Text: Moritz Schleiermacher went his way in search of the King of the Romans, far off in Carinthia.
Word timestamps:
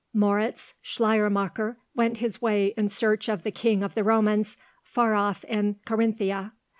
Moritz 0.15 0.73
Schleiermacher 0.81 1.77
went 1.93 2.17
his 2.17 2.41
way 2.41 2.73
in 2.75 2.89
search 2.89 3.29
of 3.29 3.43
the 3.43 3.51
King 3.51 3.83
of 3.83 3.93
the 3.93 4.03
Romans, 4.03 4.57
far 4.83 5.13
off 5.13 5.43
in 5.43 5.75
Carinthia. 5.85 6.53